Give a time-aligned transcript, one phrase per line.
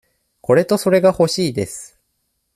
[0.41, 1.99] これとそれがほしいです。